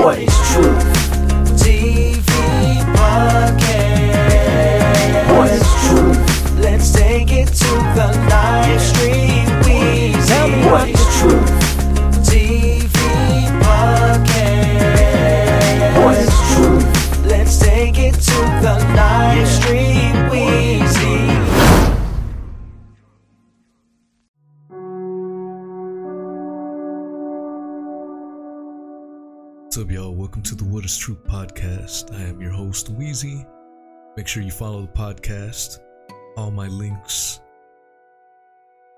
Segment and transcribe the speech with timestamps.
[0.00, 0.39] What
[30.90, 32.12] is Truth podcast.
[32.12, 33.46] I am your host, Wheezy.
[34.16, 35.78] Make sure you follow the podcast.
[36.36, 37.40] All my links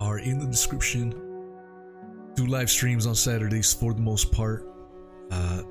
[0.00, 1.10] are in the description.
[2.34, 4.66] Do live streams on Saturdays for the most part.
[5.30, 5.62] Uh,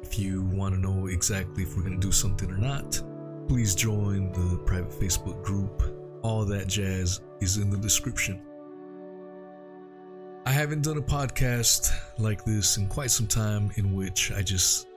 [0.00, 3.02] if you want to know exactly if we're going to do something or not,
[3.48, 5.82] please join the private Facebook group.
[6.22, 8.40] All that jazz is in the description.
[10.46, 14.87] I haven't done a podcast like this in quite some time in which I just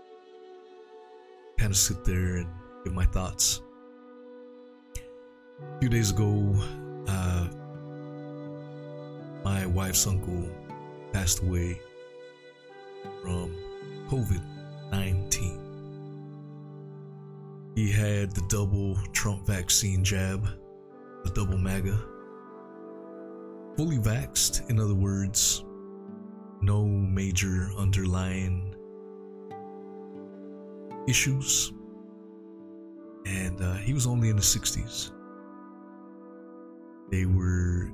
[1.62, 2.48] kind of sit there and
[2.84, 3.62] give my thoughts.
[4.96, 6.56] A few days ago,
[7.08, 7.48] uh,
[9.44, 10.50] my wife's uncle
[11.14, 11.80] passed away
[13.22, 13.56] from
[14.10, 14.42] COVID
[14.92, 15.60] 19.
[17.76, 20.48] He had the double Trump vaccine jab,
[21.24, 21.96] the double MAGA
[23.78, 25.64] fully vaxxed, in other words,
[26.62, 28.71] no major underlying
[31.12, 31.72] issues.
[33.28, 35.12] And uh, he was only in the 60s.
[37.12, 37.92] They were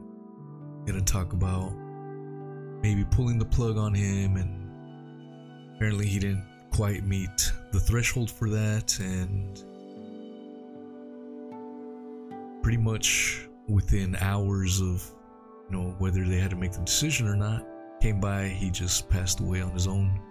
[0.86, 1.74] to talk about
[2.82, 8.50] maybe pulling the plug on him, and apparently he didn't quite meet the threshold for
[8.50, 8.98] that.
[9.00, 9.64] And
[12.64, 15.12] pretty much within hours of
[15.70, 17.66] you know, whether they had to make the decision or not,
[18.02, 20.22] came by, he just passed away on his own.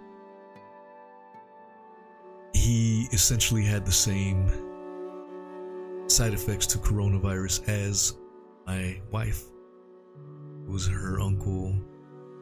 [2.57, 4.49] He essentially had the same
[6.07, 8.17] side effects to coronavirus as
[8.65, 9.43] my wife.
[10.65, 11.75] It was her uncle.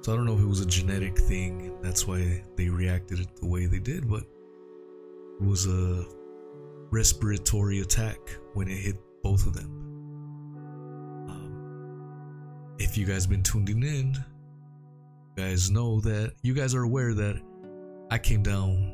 [0.02, 3.48] So I don't know if it was a genetic thing, that's why they reacted the
[3.48, 6.06] way they did, but it was a
[6.92, 8.20] respiratory attack
[8.54, 9.86] when it hit both of them
[11.28, 17.14] um, if you guys been tuning in, you guys know that you guys are aware
[17.14, 17.42] that
[18.12, 18.94] I came down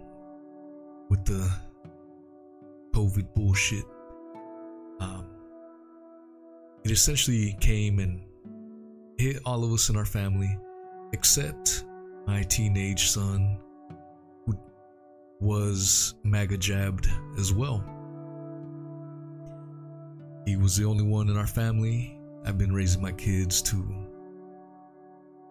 [1.12, 1.52] with the
[2.94, 3.84] COVID bullshit.
[5.02, 5.26] Um,
[6.86, 8.22] it essentially came and
[9.18, 10.58] hit all of us in our family,
[11.12, 11.84] except
[12.26, 13.60] my teenage son,
[14.46, 14.58] who
[15.42, 17.84] was MAGA jabbed as well.
[20.46, 23.86] He was the only one in our family I've been raising my kids to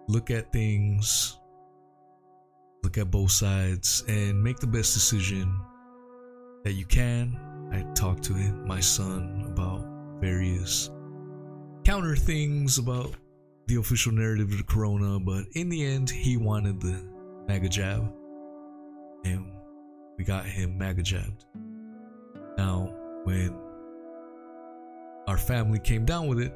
[0.08, 1.36] look at things,
[2.82, 5.54] look at both sides, and make the best decision
[6.64, 7.38] that you can.
[7.72, 9.86] I talked to my son about
[10.20, 10.90] various
[11.84, 13.14] counter things about
[13.66, 17.02] the official narrative of the corona, but in the end, he wanted the
[17.46, 18.12] MAGA jab,
[19.24, 19.52] and
[20.18, 21.44] we got him MAGA jabbed.
[22.58, 23.56] Now, when
[25.26, 26.52] our family came down with it,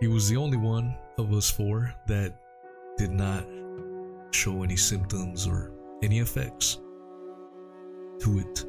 [0.00, 2.40] he was the only one of us four that
[2.96, 3.44] did not
[4.34, 5.72] show any symptoms or
[6.02, 6.78] any effects
[8.20, 8.64] to it.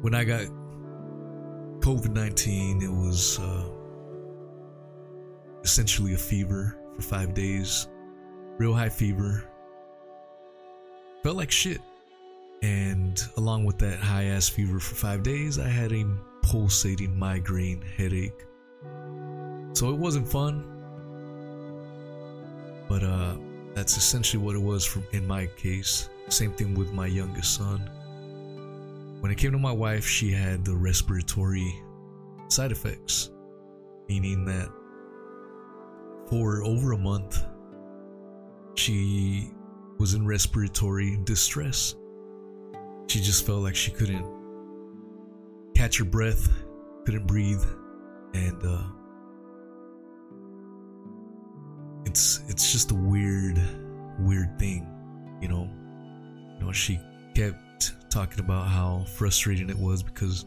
[0.00, 0.42] When I got
[1.80, 3.64] COVID 19, it was uh,
[5.62, 7.88] essentially a fever for five days,
[8.58, 9.44] real high fever.
[11.22, 11.80] Felt like shit.
[12.62, 16.04] And along with that high ass fever for five days, I had a
[16.42, 18.44] pulsating migraine headache
[19.74, 20.64] so it wasn't fun.
[22.88, 23.34] But uh
[23.74, 26.08] that's essentially what it was from in my case.
[26.28, 27.80] Same thing with my youngest son.
[29.20, 31.82] When it came to my wife, she had the respiratory
[32.48, 33.30] side effects,
[34.08, 34.68] meaning that
[36.28, 37.44] for over a month
[38.76, 39.50] she
[39.98, 41.94] was in respiratory distress.
[43.08, 44.26] She just felt like she couldn't
[45.74, 46.48] catch her breath,
[47.04, 47.62] couldn't breathe,
[48.34, 48.82] and uh,
[52.06, 53.60] it's it's just a weird
[54.18, 54.90] weird thing
[55.40, 55.68] you know?
[56.58, 57.00] You know she
[57.34, 60.46] kept talking about how frustrating it was because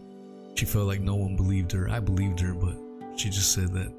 [0.56, 1.88] she felt like no one believed her.
[1.90, 2.76] I believed her but
[3.16, 3.94] she just said that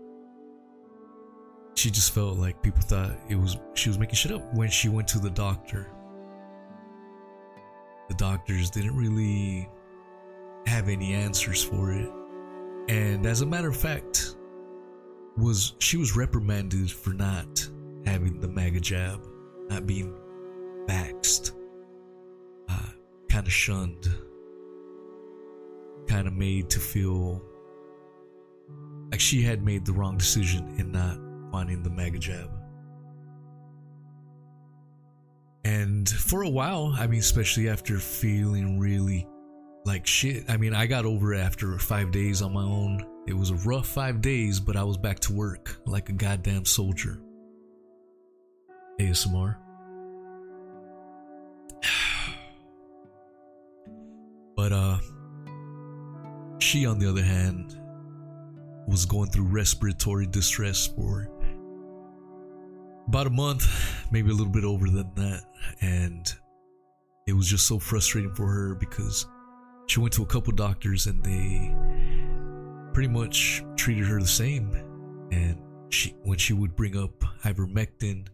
[1.74, 4.88] she just felt like people thought it was she was making shit up when she
[4.88, 5.86] went to the doctor.
[8.08, 9.68] The doctors didn't really
[10.66, 12.10] have any answers for it.
[12.88, 14.27] And as a matter of fact
[15.38, 17.68] was she was reprimanded for not
[18.04, 19.26] having the MAGA jab,
[19.68, 20.14] not being
[20.86, 21.52] vaxxed.
[22.68, 22.90] Uh,
[23.28, 24.08] kind of shunned,
[26.06, 27.42] kind of made to feel
[29.10, 31.18] like she had made the wrong decision in not
[31.50, 32.50] finding the MAGA jab.
[35.64, 39.26] And for a while, I mean, especially after feeling really
[39.84, 43.06] like shit, I mean, I got over it after five days on my own.
[43.28, 46.64] It was a rough five days, but I was back to work like a goddamn
[46.64, 47.20] soldier.
[48.98, 49.56] ASMR.
[54.56, 54.98] But uh
[56.58, 57.78] she on the other hand
[58.88, 61.28] was going through respiratory distress for
[63.06, 63.68] about a month,
[64.10, 65.44] maybe a little bit over than that,
[65.80, 66.34] and
[67.28, 69.26] it was just so frustrating for her because
[69.86, 71.72] she went to a couple doctors and they
[72.98, 74.72] pretty much treated her the same.
[75.30, 75.56] And
[75.88, 77.12] she when she would bring up
[77.44, 78.26] ivermectin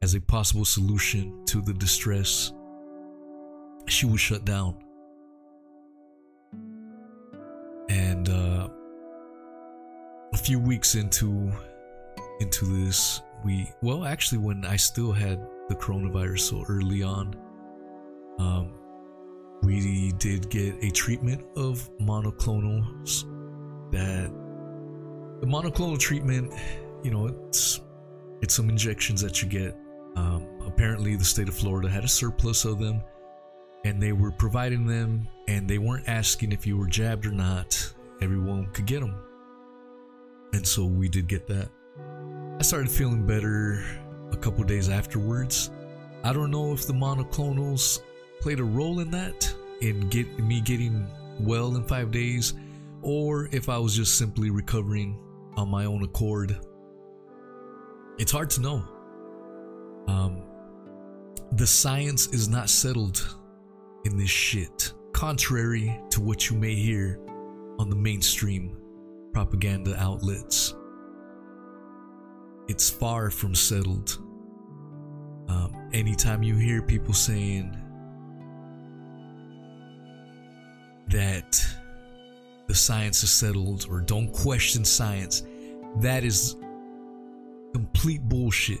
[0.00, 2.50] as a possible solution to the distress
[3.86, 4.82] she would shut down.
[7.90, 8.70] And uh,
[10.32, 11.52] a few weeks into
[12.40, 15.38] into this we well actually when i still had
[15.68, 17.34] the coronavirus so early on
[18.38, 18.72] um,
[19.62, 23.26] we did get a treatment of monoclonals
[23.92, 24.30] that
[25.40, 26.52] the monoclonal treatment
[27.02, 27.80] you know it's
[28.40, 29.76] it's some injections that you get.
[30.16, 33.02] Um, apparently the state of florida had a surplus of them
[33.84, 37.92] and they were providing them and they weren't asking if you were jabbed or not.
[38.20, 39.14] Everyone could get them
[40.52, 41.68] and so we did get that.
[42.58, 43.84] I started feeling better
[44.32, 45.70] a couple days afterwards.
[46.24, 48.00] I don't know if the monoclonals
[48.40, 51.06] played a role in that in get me getting
[51.40, 52.54] well in five days
[53.02, 55.18] or if i was just simply recovering
[55.56, 56.58] on my own accord
[58.18, 58.84] it's hard to know
[60.08, 60.42] um,
[61.52, 63.36] the science is not settled
[64.04, 67.20] in this shit, contrary to what you may hear
[67.78, 68.76] on the mainstream
[69.32, 70.74] propaganda outlets.
[72.68, 74.18] It's far from settled.
[75.48, 77.76] Um, anytime you hear people saying
[81.08, 81.66] that
[82.68, 85.42] the science is settled or don't question science,
[86.00, 86.56] that is
[87.72, 88.80] complete bullshit.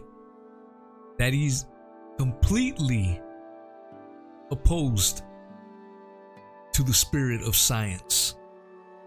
[1.18, 1.64] That is
[2.18, 3.20] completely
[4.50, 5.22] opposed
[6.74, 8.36] to the spirit of science.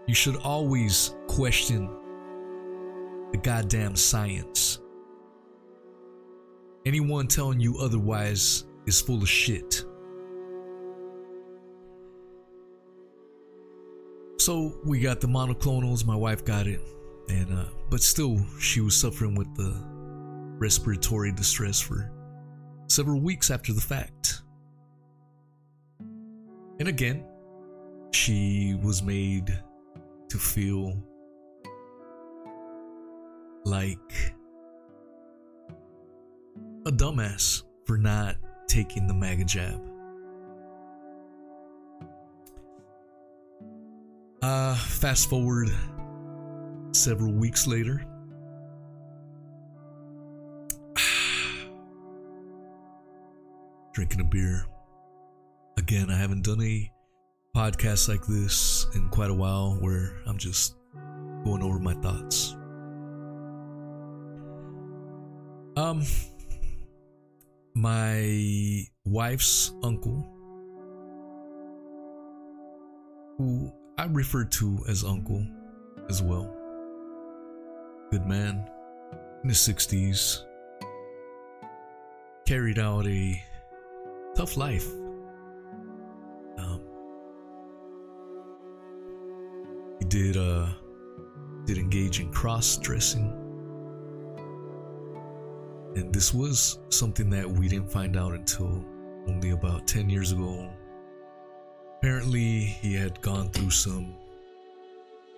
[0.06, 1.88] You should always question
[3.30, 4.80] the goddamn science.
[6.84, 9.84] Anyone telling you otherwise is full of shit.
[14.42, 16.04] So we got the monoclonals.
[16.04, 16.80] My wife got it,
[17.28, 19.72] and uh, but still, she was suffering with the
[20.58, 22.10] respiratory distress for
[22.88, 24.42] several weeks after the fact.
[26.80, 27.24] And again,
[28.10, 29.56] she was made
[30.28, 31.00] to feel
[33.64, 34.34] like
[36.84, 38.34] a dumbass for not
[38.66, 39.91] taking the MAGA jab.
[44.42, 45.70] Uh, fast forward
[46.90, 48.04] several weeks later.
[53.94, 54.66] Drinking a beer.
[55.78, 56.90] Again, I haven't done a
[57.56, 60.74] podcast like this in quite a while where I'm just
[61.44, 62.56] going over my thoughts.
[65.76, 66.04] Um,
[67.74, 70.28] my wife's uncle,
[73.38, 75.46] who I refer to as uncle
[76.08, 76.54] as well,
[78.10, 78.68] good man
[79.42, 80.44] in his 60s,
[82.46, 83.42] carried out a
[84.34, 84.88] tough life.
[86.58, 86.80] Um,
[89.98, 90.66] he did uh,
[91.64, 93.38] did engage in cross dressing
[95.94, 98.84] and this was something that we didn't find out until
[99.28, 100.70] only about 10 years ago.
[102.02, 104.16] Apparently, he had gone through some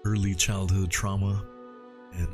[0.06, 1.44] early childhood trauma,
[2.14, 2.28] and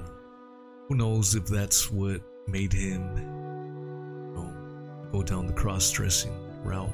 [0.87, 6.32] who knows if that's what made him you know, go down the cross dressing
[6.62, 6.92] route.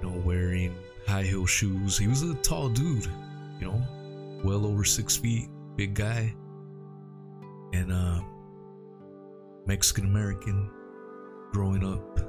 [0.00, 0.76] You know, wearing
[1.08, 1.98] high heel shoes.
[1.98, 3.08] He was a tall dude,
[3.58, 3.82] you know,
[4.44, 6.32] well over six feet, big guy.
[7.72, 8.20] And, uh,
[9.66, 10.70] Mexican American
[11.50, 12.20] growing up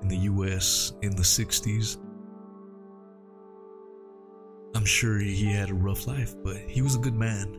[0.00, 1.98] in the US in the 60s.
[4.76, 7.58] I'm sure he had a rough life, but he was a good man.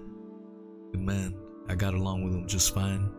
[0.91, 1.33] Good man.
[1.67, 3.09] I got along with him just fine.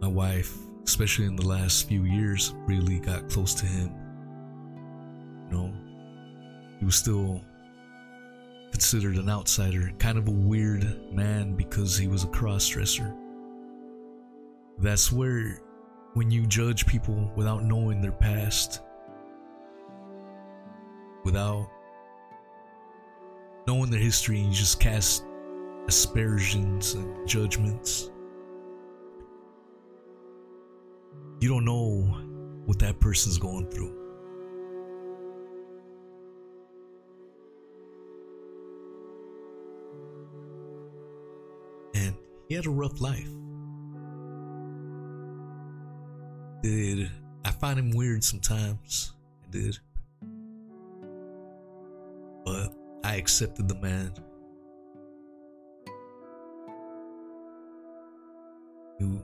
[0.00, 0.52] My wife,
[0.84, 3.94] especially in the last few years, really got close to him.
[5.48, 5.74] You know,
[6.80, 7.40] he was still
[8.72, 13.14] considered an outsider, kind of a weird man because he was a cross dresser.
[14.78, 15.60] That's where,
[16.14, 18.80] when you judge people without knowing their past,
[21.24, 21.70] without
[23.66, 25.24] knowing their history, and you just cast
[25.88, 28.10] aspersions and judgments,
[31.40, 32.02] you don't know
[32.66, 34.00] what that person's going through.
[41.94, 42.14] And
[42.48, 43.28] he had a rough life.
[46.62, 47.10] Did
[47.44, 49.12] I find him weird sometimes?
[49.46, 49.78] I did.
[53.04, 54.12] I accepted the man.
[58.98, 59.20] Who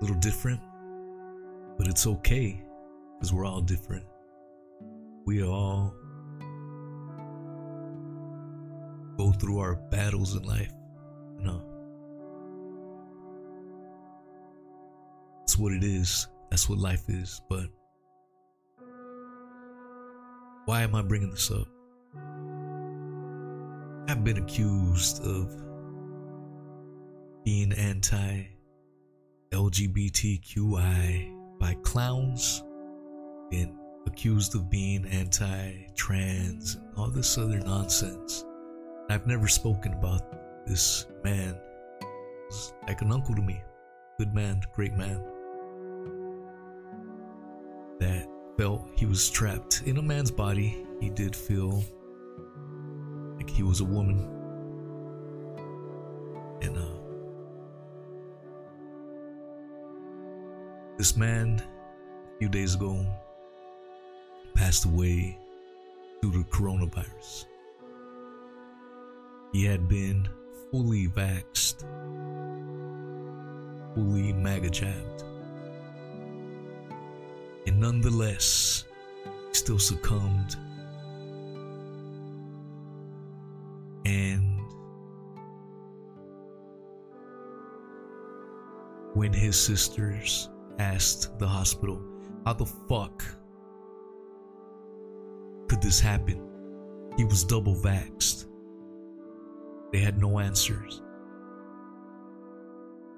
[0.00, 0.60] a little different,
[1.78, 2.60] but it's okay
[3.14, 4.04] because we're all different.
[5.24, 5.94] We all
[9.16, 10.72] go through our battles in life,
[11.38, 11.62] you know.
[15.38, 16.26] That's what it is.
[16.50, 17.40] That's what life is.
[17.48, 17.66] But
[20.64, 21.66] why am I bringing this up?
[24.08, 25.50] I've been accused of
[27.44, 28.46] being anti
[29.50, 32.62] LGBTQI by clowns,
[33.50, 33.76] been
[34.06, 38.44] accused of being anti trans, and all this other nonsense.
[39.10, 41.58] I've never spoken about this man.
[42.48, 43.62] He's like an uncle to me.
[44.18, 45.22] Good man, great man.
[48.62, 50.86] Felt he was trapped in a man's body.
[51.00, 51.82] He did feel
[53.36, 54.20] like he was a woman.
[56.60, 56.98] And uh
[60.96, 63.04] this man a few days ago
[64.54, 65.36] passed away
[66.20, 67.46] due to coronavirus.
[69.52, 70.28] He had been
[70.70, 71.80] fully vaxxed,
[73.96, 75.31] fully MAGA jabbed.
[77.66, 78.84] And nonetheless,
[79.52, 80.56] still succumbed.
[84.04, 84.60] And
[89.14, 92.02] when his sisters asked the hospital,
[92.44, 93.24] How the fuck
[95.68, 96.48] could this happen?
[97.16, 98.46] He was double vaxxed.
[99.92, 101.02] They had no answers.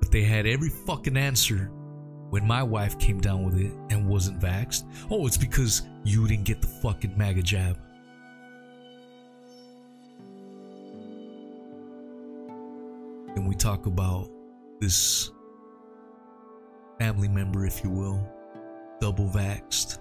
[0.00, 1.70] But they had every fucking answer
[2.34, 4.82] when my wife came down with it and wasn't vaxxed.
[5.08, 7.78] Oh, it's because you didn't get the fucking MAGA jab.
[13.36, 14.28] And we talk about
[14.80, 15.30] this
[16.98, 18.28] family member, if you will,
[19.00, 20.00] double vaxxed.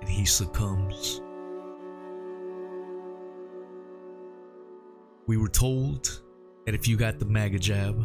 [0.00, 1.20] And he succumbs.
[5.26, 6.22] We were told
[6.68, 7.96] that if you got the MAGA jab,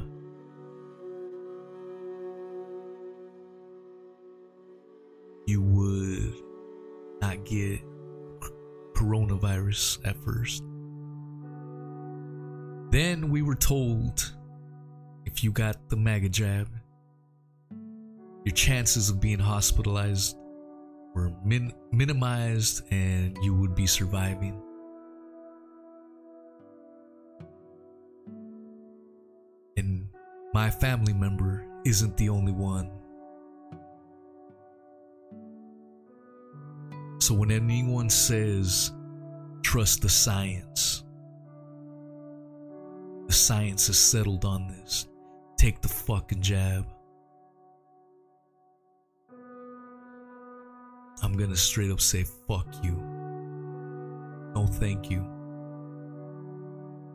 [5.46, 6.34] you would
[7.22, 7.82] not get
[8.94, 10.64] coronavirus at first.
[12.90, 14.32] Then we were told
[15.26, 16.70] if you got the MAGA jab,
[18.46, 20.38] your chances of being hospitalized
[21.14, 24.58] were min- minimized and you would be surviving.
[30.54, 32.92] My family member isn't the only one.
[37.20, 38.92] So when anyone says,
[39.64, 41.04] trust the science,
[43.28, 45.08] the science has settled on this.
[45.58, 46.86] Take the fucking jab.
[51.24, 53.02] I'm gonna straight up say fuck you.
[54.54, 55.26] No thank you.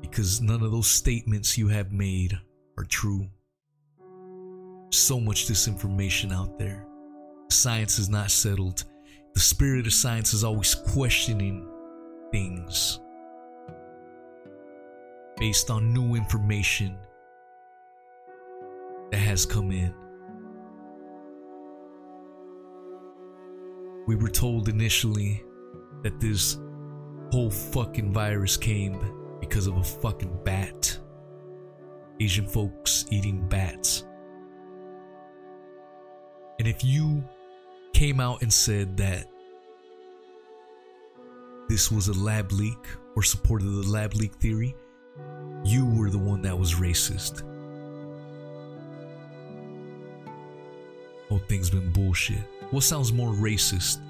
[0.01, 2.41] Because none of those statements you have made
[2.79, 3.27] are true.
[4.91, 6.87] So much disinformation out there.
[7.51, 8.85] Science is not settled.
[9.35, 11.69] The spirit of science is always questioning
[12.31, 13.01] things
[15.39, 16.97] based on new information
[19.11, 19.93] that has come in.
[24.07, 25.43] We were told initially
[26.03, 26.59] that this
[27.33, 28.99] whole fucking virus came
[29.41, 30.99] because of a fucking bat.
[32.21, 34.05] Asian folks eating bats.
[36.59, 37.23] And if you
[37.93, 39.27] came out and said that
[41.69, 44.75] this was a lab leak or supported the lab leak theory,
[45.65, 47.45] you were the one that was racist.
[51.29, 52.43] whole thing's been bullshit.
[52.71, 54.01] What sounds more racist?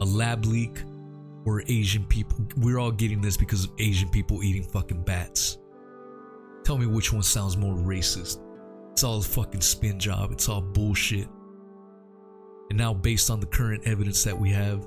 [0.00, 0.82] A lab leak
[1.44, 2.44] or Asian people?
[2.56, 5.58] We're all getting this because of Asian people eating fucking bats.
[6.64, 8.40] Tell me which one sounds more racist.
[8.92, 10.32] It's all a fucking spin job.
[10.32, 11.26] It's all bullshit.
[12.70, 14.86] And now, based on the current evidence that we have,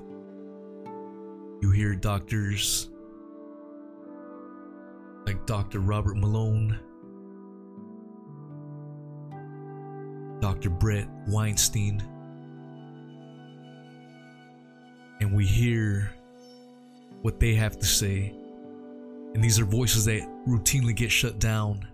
[1.60, 2.90] you hear doctors
[5.26, 5.80] like Dr.
[5.80, 6.78] Robert Malone,
[10.40, 10.70] Dr.
[10.70, 12.00] Bret Weinstein,
[15.20, 16.12] and we hear
[17.22, 18.34] what they have to say.
[19.34, 21.86] And these are voices that routinely get shut down.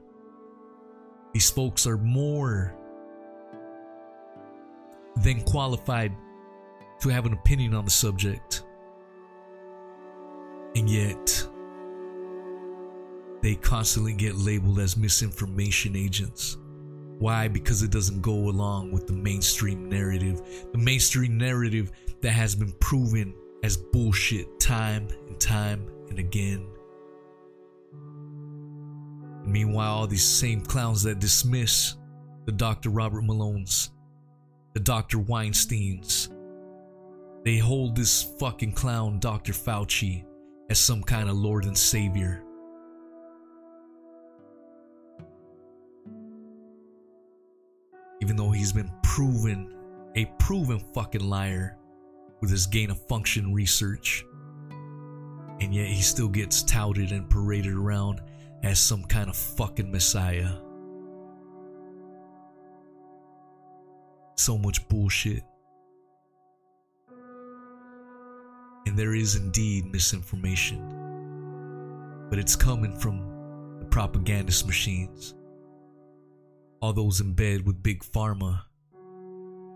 [1.32, 2.74] These folks are more
[5.16, 6.12] than qualified
[7.00, 8.64] to have an opinion on the subject.
[10.74, 11.46] And yet,
[13.42, 16.56] they constantly get labeled as misinformation agents.
[17.18, 17.48] Why?
[17.48, 20.42] Because it doesn't go along with the mainstream narrative.
[20.72, 26.66] The mainstream narrative that has been proven as bullshit time and time and again.
[29.52, 31.96] Meanwhile, these same clowns that dismiss
[32.46, 32.88] the Dr.
[32.88, 33.90] Robert Malones,
[34.72, 35.18] the Dr.
[35.18, 36.34] Weinsteins,
[37.44, 39.52] they hold this fucking clown, Dr.
[39.52, 40.24] Fauci,
[40.70, 42.42] as some kind of Lord and Savior.
[48.22, 49.76] Even though he's been proven
[50.14, 51.76] a proven fucking liar
[52.40, 54.24] with his gain of function research.
[55.60, 58.22] And yet he still gets touted and paraded around
[58.62, 60.50] as some kind of fucking messiah.
[64.36, 65.42] So much bullshit.
[68.86, 70.88] And there is indeed misinformation.
[72.30, 75.34] But it's coming from the propagandist machines.
[76.80, 78.62] All those in bed with Big Pharma.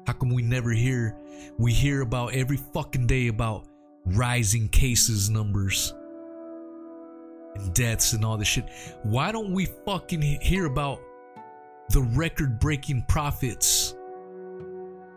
[0.07, 1.17] How come we never hear?
[1.59, 3.67] We hear about every fucking day about
[4.07, 5.93] rising cases numbers
[7.61, 8.67] and deaths and all this shit.
[9.03, 11.01] Why don't we fucking hear about
[11.91, 13.95] the record breaking profits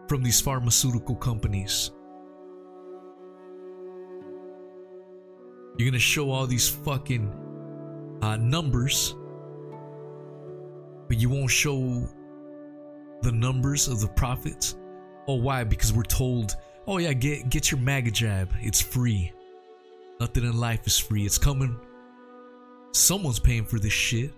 [0.08, 1.91] from these pharmaceutical companies?
[5.78, 9.15] You're gonna show all these fucking uh, numbers,
[11.08, 12.08] but you won't show
[13.21, 14.75] the numbers of the profits.
[15.28, 15.63] Oh, why?
[15.63, 18.49] Because we're told, oh yeah, get get your MAGA jab.
[18.62, 19.32] It's free.
[20.19, 21.25] Nothing in life is free.
[21.25, 21.80] It's coming.
[22.91, 24.32] Someone's paying for this shit.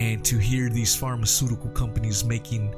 [0.00, 2.74] And to hear these pharmaceutical companies making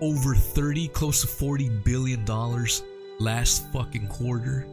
[0.00, 2.82] over 30, close to 40 billion dollars
[3.18, 4.66] last fucking quarter.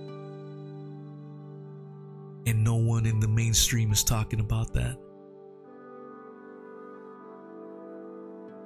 [2.48, 4.98] And no one in the mainstream is talking about that.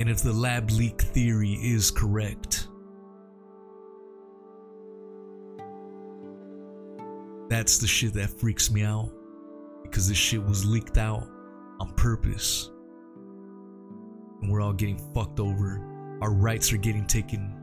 [0.01, 2.67] And if the lab leak theory is correct,
[7.49, 9.11] that's the shit that freaks me out
[9.89, 11.27] because this shit was leaked out
[11.79, 12.69] on purpose.
[14.41, 15.81] And we're all getting fucked over.
[16.21, 17.55] Our rights are getting taken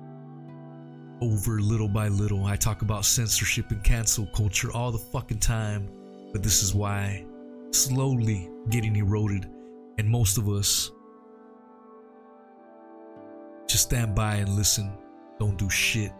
[1.21, 2.45] over little by little.
[2.45, 5.89] I talk about censorship and cancel culture all the fucking time,
[6.33, 7.25] but this is why
[7.71, 9.51] slowly getting eroded.
[9.99, 10.91] And most of us
[13.67, 14.93] just stand by and listen,
[15.39, 16.13] don't do shit.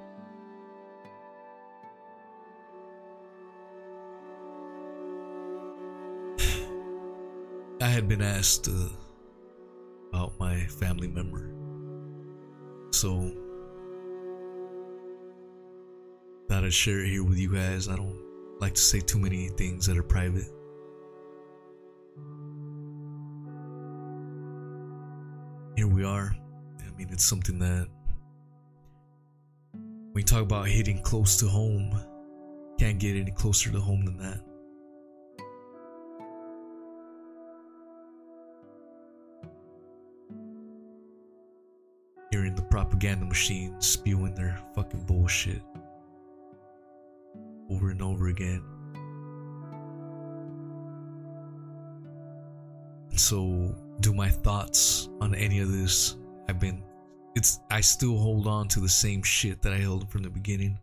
[7.87, 8.89] I had been asked uh,
[10.09, 11.53] about my family member.
[12.91, 13.31] So,
[16.49, 17.89] thought I'd share it here with you guys.
[17.89, 18.19] I don't
[18.59, 20.49] like to say too many things that are private.
[25.77, 26.35] Here we are.
[26.81, 27.87] I mean, it's something that
[30.13, 31.97] we talk about hitting close to home,
[32.81, 34.56] can't get any closer to home than that.
[42.77, 45.63] Propaganda machine spewing their fucking bullshit
[47.71, 48.63] over and over again.
[53.09, 56.83] And so, do my thoughts on any of this have been
[57.35, 60.79] it's I still hold on to the same shit that I held from the beginning.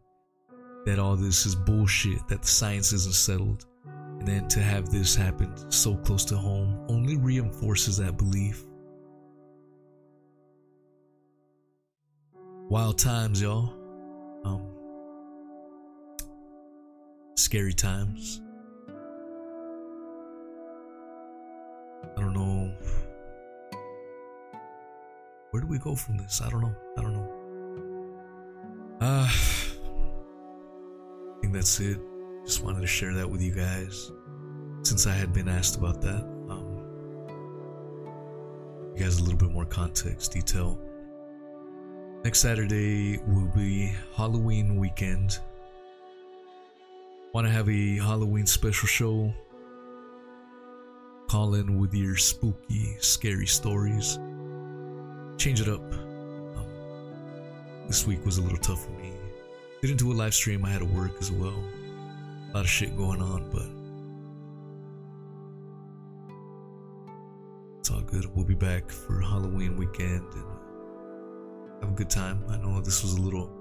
[0.88, 3.68] That all this is bullshit, that the science isn't settled.
[3.86, 8.66] And then to have this happen so close to home only reinforces that belief.
[12.74, 13.72] Wild times, y'all.
[14.44, 14.66] Um,
[17.36, 18.42] scary times.
[22.18, 22.74] I don't know.
[25.52, 26.42] Where do we go from this?
[26.42, 26.76] I don't know.
[26.98, 27.30] I don't know.
[29.02, 29.32] Uh, I
[31.42, 32.00] think that's it.
[32.44, 34.12] Just wanted to share that with you guys
[34.82, 36.24] since I had been asked about that.
[36.50, 36.80] Um,
[38.96, 40.80] you guys a little bit more context, detail.
[42.24, 45.40] Next Saturday will be Halloween weekend.
[47.34, 49.34] Want to have a Halloween special show?
[51.28, 54.20] Call in with your spooky, scary stories.
[55.38, 55.82] Change it up.
[55.82, 56.66] Um,
[57.88, 59.12] this week was a little tough for me.
[59.82, 61.62] Didn't do a live stream, I had to work as well.
[62.52, 63.68] A lot of shit going on, but
[67.80, 68.34] it's all good.
[68.34, 70.53] We'll be back for Halloween weekend and
[71.84, 72.42] have a good time.
[72.48, 73.52] I know this was a little,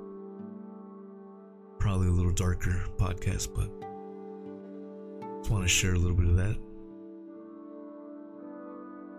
[1.81, 3.69] probably a little darker podcast, but
[5.41, 6.57] just want to share a little bit of that.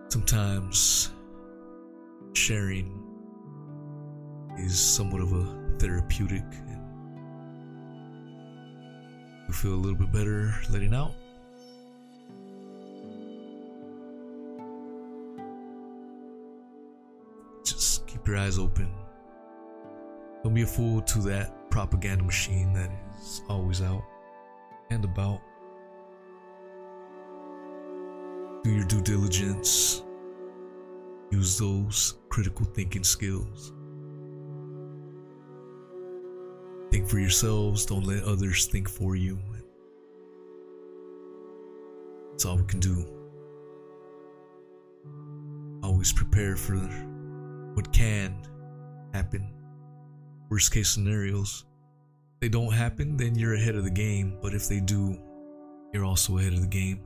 [0.08, 1.10] Sometimes
[2.32, 2.98] sharing
[4.58, 6.80] is somewhat of a therapeutic and
[9.48, 11.12] you feel a little bit better letting out.
[18.24, 18.90] Keep your eyes open.
[20.42, 24.02] Don't be a fool to that propaganda machine that is always out
[24.90, 25.40] and about.
[28.62, 30.02] Do your due diligence.
[31.30, 33.72] Use those critical thinking skills.
[36.90, 39.38] Think for yourselves, don't let others think for you.
[42.30, 43.06] That's all we can do.
[45.82, 46.76] Always prepare for
[47.74, 48.36] what can
[49.12, 49.48] happen.
[50.48, 51.64] Worst case scenarios.
[52.34, 54.38] If they don't happen, then you're ahead of the game.
[54.40, 55.18] But if they do,
[55.92, 57.00] you're also ahead of the game.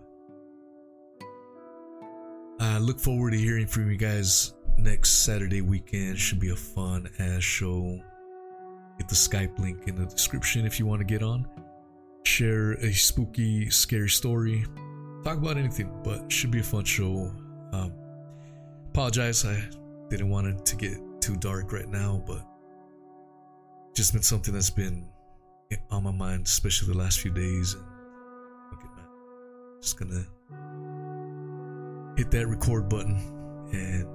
[2.60, 6.18] I look forward to hearing from you guys next Saturday weekend.
[6.18, 8.00] Should be a fun ass show.
[8.98, 11.46] Get the Skype link in the description if you want to get on.
[12.24, 14.64] Share a spooky, scary story.
[15.24, 17.32] Talk about anything, but should be a fun show.
[17.72, 17.92] Um,
[18.88, 19.62] apologize, I
[20.08, 22.44] didn't want it to get too dark right now, but
[23.94, 25.06] just been something that's been
[25.90, 27.74] on my mind, especially the last few days.
[27.74, 27.82] And
[28.96, 29.06] man,
[29.80, 30.24] just gonna
[32.16, 33.16] hit that record button
[33.72, 34.06] and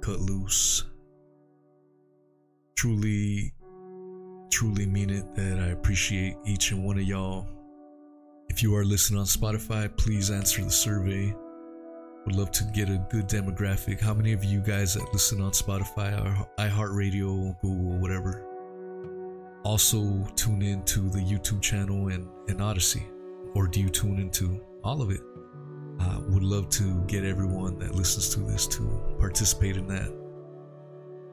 [0.00, 0.84] cut loose.
[2.76, 3.52] Truly,
[4.50, 7.48] truly mean it that I appreciate each and one of y'all.
[8.48, 11.34] If you are listening on Spotify, please answer the survey.
[12.26, 14.00] Would love to get a good demographic.
[14.00, 18.44] How many of you guys that listen on Spotify or iHeartRadio, Google, whatever,
[19.64, 23.06] also tune in to the YouTube channel and, and Odysee?
[23.54, 25.20] Or do you tune into all of it?
[25.98, 30.12] Uh, would love to get everyone that listens to this to participate in that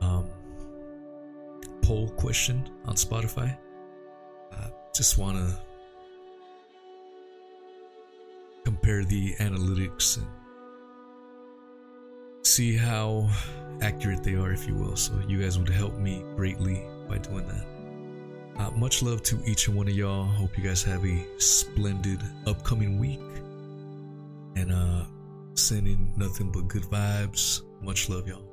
[0.01, 0.29] um,
[1.81, 3.57] poll question on Spotify.
[4.51, 5.57] Uh, just want to
[8.65, 10.27] compare the analytics and
[12.47, 13.29] see how
[13.81, 14.95] accurate they are, if you will.
[14.95, 17.65] So, you guys would help me greatly by doing that.
[18.57, 20.23] Uh, much love to each and one of y'all.
[20.23, 23.19] Hope you guys have a splendid upcoming week.
[24.55, 25.05] And uh
[25.53, 27.61] sending nothing but good vibes.
[27.81, 28.46] Much love, y'all.